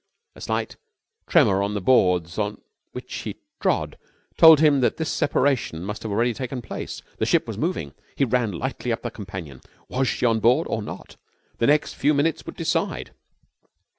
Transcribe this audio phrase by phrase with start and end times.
[0.35, 0.77] A slight
[1.29, 2.59] tremor on the boards on
[2.91, 3.99] which he trod
[4.35, 7.03] told him that this separation must have already taken place.
[7.19, 7.93] The ship was moving.
[8.15, 9.61] He ran lightly up the companion.
[9.89, 11.17] Was she on board or was she not?
[11.59, 13.11] The next few minutes would decide.